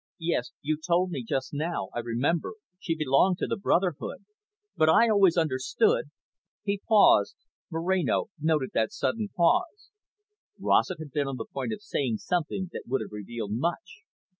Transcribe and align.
"Yes, 0.17 0.49
you 0.63 0.79
told 0.81 1.11
me 1.11 1.23
just 1.23 1.53
now, 1.53 1.89
I 1.93 1.99
remember, 1.99 2.55
she 2.79 2.95
belonged 2.95 3.37
to 3.37 3.45
the 3.45 3.55
brotherhood. 3.55 4.25
But 4.75 4.89
I 4.89 5.07
always 5.09 5.37
understood" 5.37 6.05
He 6.63 6.81
paused; 6.87 7.35
Moreno 7.69 8.29
noted 8.39 8.71
that 8.73 8.91
sudden 8.91 9.29
pause. 9.37 9.91
Rossett 10.59 10.97
had 10.97 11.11
been 11.11 11.27
on 11.27 11.37
the 11.37 11.45
point 11.45 11.71
of 11.71 11.83
saying 11.83 12.17
something 12.17 12.71
that 12.73 12.85
would 12.87 13.01
have 13.01 13.11
revealed 13.11 13.51
much. 13.51 14.01